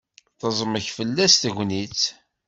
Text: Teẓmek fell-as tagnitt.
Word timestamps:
Teẓmek 0.39 0.87
fell-as 0.97 1.33
tagnitt. 1.41 2.01